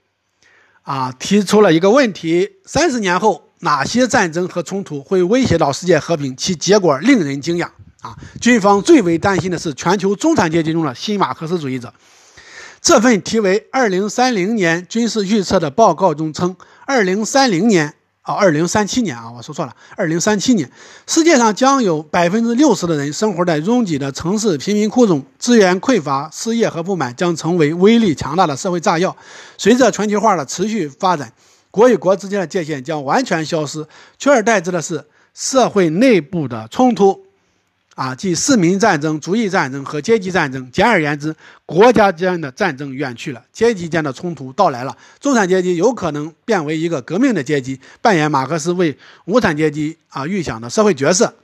[0.83, 6.37] 啊提出了一个问题：三十年后，哪些战争和冲突会威胁到世界和平？
[6.37, 7.66] 其结果令人惊讶
[8.01, 8.18] 啊！
[8.41, 11.95] 军方最为担心的是全球中产阶级中的新马克思主义者。
[12.80, 13.61] 这份题为
[14.11, 16.57] 《2030年军事预测》的报告中称
[16.89, 17.95] ，2030年。
[18.23, 19.75] 啊，二零三七年啊，我说错了。
[19.97, 20.70] 二零三七年，
[21.09, 29.16] 世界上将有百分之六十的人生活在拥挤的城市贫民窟中，资源匮乏、失业和不满将成为威力强大的社会炸药。
[29.59, 31.33] 随着全球化的持续发展，
[31.73, 33.85] 国与国之间的界限将完全消失，
[34.18, 35.05] 取而代之的是
[35.35, 37.27] 社会内部的冲突。
[37.95, 40.70] 啊，即市民战争、族裔战争和阶级战争。
[40.72, 41.34] 简而言之，
[41.66, 44.97] 国家间的战争远去了，阶级间的冲突到来了。
[45.20, 51.34] 中产阶级有可能变为一个革命的阶级，扮演马克思为无产阶级啊预想的社会角色。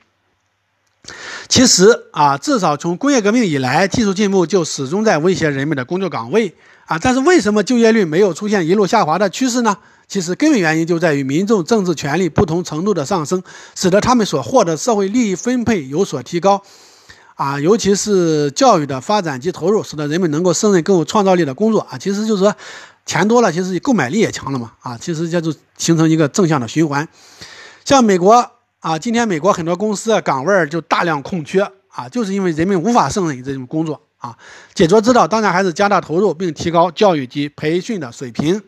[1.49, 6.55] 其实啊，至少从工业革命以来，技术进步就始终在威胁人们的工作岗位
[6.89, 6.99] 啊。
[7.01, 9.77] 但是为什么就业率没有出现一路下滑的趋势呢？
[10.09, 13.43] 其实根本原因就在于民众政治权利不同程度的上升，
[13.75, 16.63] 使得他们所获得社会利益分配有所提高，
[17.35, 21.99] 啊，尤其是教育的发展及投入，使得人们能够胜任更有创造力的工作啊。
[21.99, 22.57] 其实就是说，
[23.05, 27.07] 钱多了，其实购买力也强了嘛，啊，其实这就形成一个正向的循环。
[27.85, 34.37] 像美国啊，今天美国很多公司岗位就大量空缺啊，就是因为人们无法胜任这种工作啊。
[34.75, 38.63] 解决之道当然还是加大投入，并提高教育及培训的水平。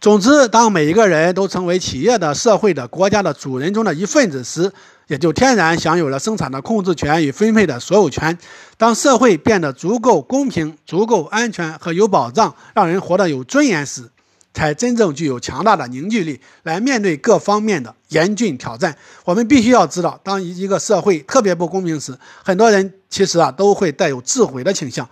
[0.00, 4.72] 总之，当每一个人都成为企业的、社会的、国家的主人中的一份子时，
[5.06, 8.36] 也就天然享有了生产的控制权与分配的所有权。
[8.76, 14.10] 当社会变得足够公平、足够安全和有保障，让人活得有尊严时，
[14.54, 18.96] 才真正具有强大的凝聚力来面对各方面的严峻挑战。
[19.24, 25.08] 我们必须要知道，当一一个社会特别不公平时，很多人其实啊都会带有自毁的倾向，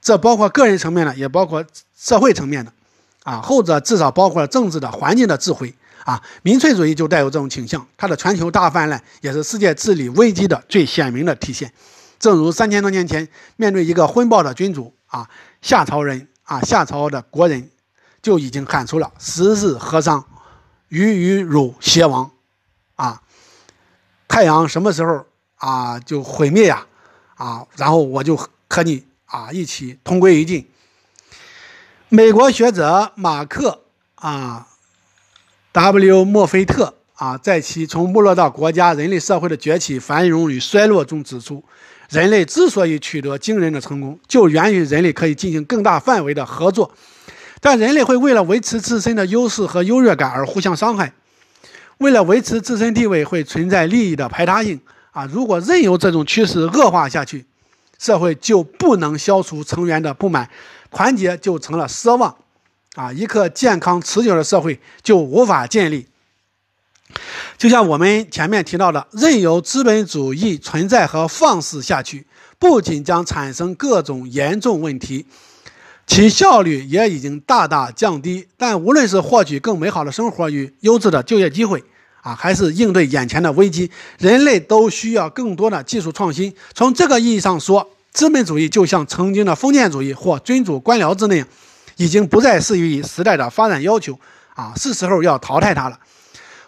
[0.00, 1.64] 这包括个人层面的，也包括
[1.96, 2.72] 社会层面的。
[3.24, 5.74] 啊，后者至少包括了政治的环境的智慧
[6.04, 11.72] 啊，民粹主义就带有这种倾向，它的全球大泛滥也是世界治理危机的最鲜明的体现。
[12.18, 13.26] 正如三千多年前，
[13.56, 15.26] 面对一个昏暴的君主啊，
[15.62, 17.70] 夏朝人啊，夏朝的国人
[18.24, 20.24] 就已经喊出了“时日何伤，
[20.88, 22.30] 于与汝偕亡”，
[22.96, 23.20] 啊，
[24.26, 26.86] 太阳什么时候啊就毁灭呀？
[27.34, 30.66] 啊，然后我就和你啊一起同归于尽。
[32.08, 33.82] 美国学者马克
[34.14, 34.68] 啊
[35.72, 36.24] ，W.
[36.24, 41.62] 墨菲特啊，在其《从没落到国家：人类社会的崛起、繁荣与衰落》中指出，
[42.08, 46.90] 人类之所以取得惊人的成功，就源于人类可以进行更大范围的合作。
[47.64, 51.14] 但人类会为了维持自身的优势和优越感而互相伤害，
[51.96, 54.78] 为了维持自身地位会存在利益的排他性
[55.12, 55.24] 啊！
[55.24, 57.46] 如果任由这种趋势恶化下去，
[57.98, 60.46] 社会就不能消除成员的不满，
[60.90, 62.36] 团结就成了奢望
[62.96, 63.10] 啊！
[63.10, 66.06] 一个健康持久的社会就无法建立。
[67.56, 72.26] 就像我们前面提到的，任由资本主义存在和放肆下去，
[72.58, 75.24] 不仅将产生各种严重问题。
[76.06, 81.82] 其效率也已经大大降低，但无论是获取更美好的生活与优质的就业机会，
[82.20, 86.54] 啊，还是应对眼前的危机，人类都需要更多的技术创新。
[86.74, 91.48] 从这个意义上说，资本主义就像曾经的封建主义或君主官僚制那样，
[91.96, 94.18] 已经不再适于时代的发展要求，
[94.54, 95.98] 啊，是时候要淘汰它了。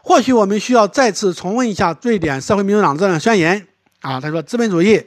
[0.01, 3.67] 或许我们需要再次重温一下瑞典社会民主党这样宣言，
[4.01, 5.05] 啊，他说，资本主义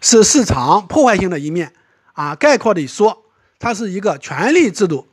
[0.00, 1.72] 是市场破坏性的一面。
[2.18, 3.16] 啊，概括地说，
[3.60, 5.06] 它是一个权力制度，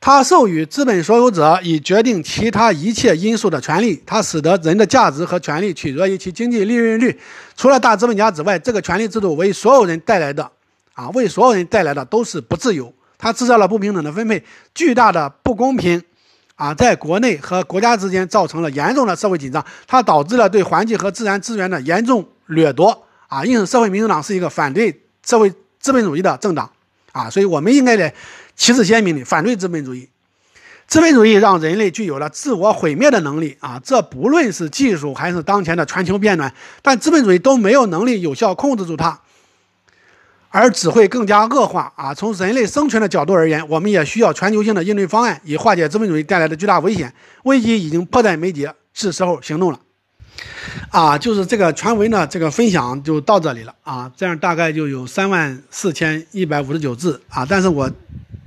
[0.00, 7.20] 它授予资本所有者以决定其他一切因素的权利，它使得人的价值和权利取决于其经济利润率。
[7.54, 10.50] 除了大资本家之外，这个权力制度为所有人带来的，
[10.94, 12.90] 啊，为所有人带来的都是不自由。
[13.18, 14.42] 它制造了不平等的分配，
[14.74, 16.02] 巨大的不公平，
[16.54, 19.62] 啊，在国内和国家之间造成了严重的社会紧张。
[19.86, 25.52] 它导致了对环境和自然资源的严重掠夺，啊，因此社会民主党是一个反对社会。
[25.86, 26.68] 资本主义的政党，
[27.12, 28.12] 啊，所以我们应该在
[28.56, 30.08] 旗帜鲜明的反对资本主义。
[30.88, 39.20] 资本主义让人类具有了自我毁灭的能力，啊，这不论是技术还是当前的全球变暖，但资本主义都没有能力有效控制住它，
[40.48, 41.92] 而只会更加恶化。
[41.94, 47.14] 啊，从人类生存的角度而言，我们也需要全球性的应对方案，以化解资本主义带来的巨大危险。
[47.44, 49.78] 危机已经迫在眉睫，是时候行动了。
[50.90, 54.10] 啊，就是这个全文呢，这个分享就到这里了啊。
[54.16, 57.44] 这样大概就有三万四千一百五十九字啊。
[57.44, 57.90] 但是我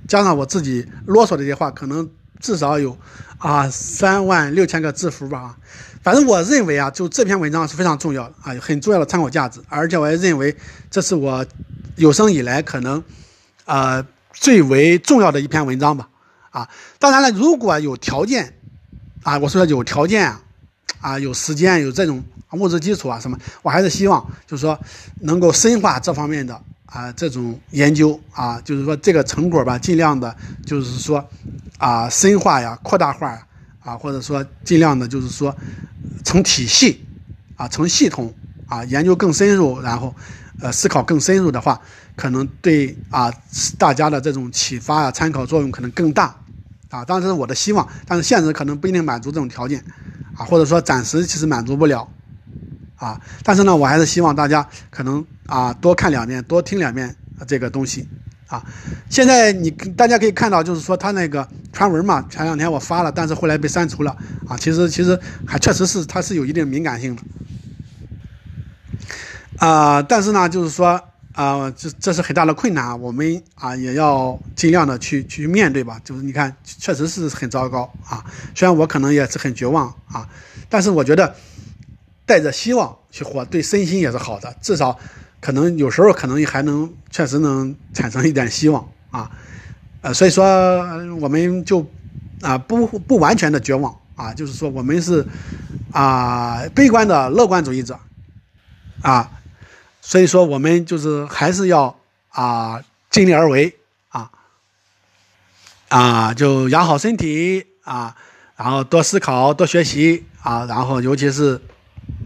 [0.07, 2.07] 加上我自己啰嗦的这些话，可能
[2.39, 2.97] 至少有
[3.37, 5.57] 啊三万六千个字符吧。
[6.01, 9.59] 反正我认为啊，就这篇文章是非常重要的啊，很重要的参考价值。
[9.67, 10.55] 而且我也认为
[10.89, 11.45] 这是我
[11.97, 13.03] 有生以来可能
[13.65, 16.07] 啊最为重要的一篇文章吧。
[16.51, 16.69] 啊，
[16.99, 18.59] 当然了，如果有条件
[19.23, 20.41] 啊，我说的有条件啊。
[20.99, 24.77] 啊，有时间有这种物质基础啊，什么，我还是希望就是说
[25.21, 30.35] 能够深化这方面的啊这种研究啊，就是说这个成果吧，尽量的，
[30.65, 31.23] 就是说
[31.77, 33.45] 啊深化呀、扩大化呀，
[33.81, 35.55] 啊或者说尽量的，就是说
[36.25, 37.05] 成体系
[37.55, 38.33] 啊、成系统
[38.67, 40.13] 啊研究更深入，然后
[40.61, 41.79] 呃思考更深入的话，
[42.15, 43.31] 可能对啊
[43.77, 46.35] 大家的这种启发啊、参考作用可能更大
[46.89, 47.05] 啊。
[47.05, 49.83] 当然是我的希望，但是现实可能不一定满足这种条件。
[50.39, 52.07] 啊，或者说暂时其实满足不了，
[52.95, 57.13] 啊，但是呢，我还是希望大家可能啊多看两遍，多听两遍
[57.45, 58.07] 这个东西，
[58.47, 58.63] 啊，
[59.09, 64.15] 现在你大家可以看到，就是说他那个传闻嘛，前两天我发了，但是后来被删除了，
[64.47, 67.21] 啊，其实其实还确实是它是有一定敏感性的，
[69.57, 71.03] 啊，但是呢，就是说。
[71.39, 75.97] 啊，这这是很大的困难，我们啊也要尽量的去去面对吧。
[76.03, 78.21] 就是你看，确实是很糟糕啊。
[78.53, 80.27] 虽然我可能也是很绝望啊，
[80.67, 81.33] 但是我觉得
[82.25, 84.53] 带着希望去活，对身心也是好的。
[84.61, 84.99] 至少
[85.39, 89.31] 可能有时候可能还能确实能产生一点希望啊。
[90.01, 90.43] 呃，所以说
[91.21, 91.89] 我们就
[92.41, 95.25] 啊不不完全的绝望啊，就是说我们是
[95.93, 97.97] 啊悲观的乐观主义者
[99.01, 99.31] 啊。
[100.09, 101.95] 所以说，我们就是还是要
[102.29, 102.81] 啊
[103.11, 103.71] 尽力而为
[104.07, 104.31] 啊
[105.87, 108.15] 啊，就养好身体啊，
[108.57, 111.61] 然后多思考、多学习啊，然后尤其是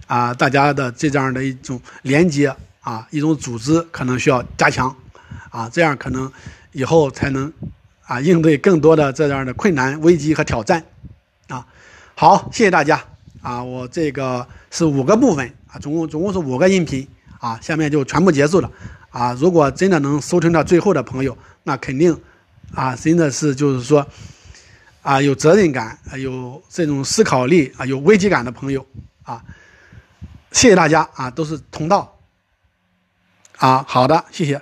[0.08, 4.96] 啊大家的这样的一种连接啊，一种组织可能需要加强
[5.50, 6.32] 啊，这样可能
[6.72, 7.52] 以后才能
[8.06, 10.82] 啊应对更多的这样的困难、危机和挑战
[11.50, 11.68] 啊。
[12.16, 13.04] 好，谢谢大家
[13.42, 17.06] 啊，我这个是五个部分啊，总共总共是五个音频。
[17.44, 18.72] 啊，下面就全部结束了，
[19.10, 22.18] 啊，如果真的能收听到最后的朋友，那肯定，
[22.74, 24.08] 啊，真的是就是说，
[25.02, 28.86] 啊，有责任感，有这种思考力，啊，有危机感的朋友，
[29.24, 29.44] 啊，
[30.54, 32.18] 谢谢大家，啊，都是同道，
[33.58, 34.62] 啊，好的，谢谢。